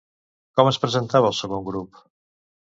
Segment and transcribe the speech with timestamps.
[0.59, 2.03] Com es presentava el segon grup?